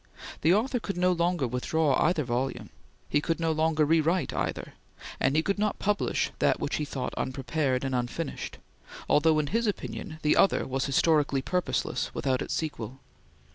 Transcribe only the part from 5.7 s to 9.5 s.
publish that which he thought unprepared and unfinished, although in